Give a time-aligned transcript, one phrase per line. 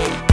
[0.00, 0.29] you.